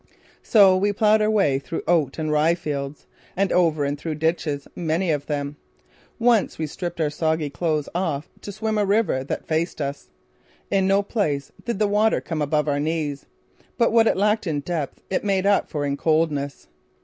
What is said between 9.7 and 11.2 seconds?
us. In no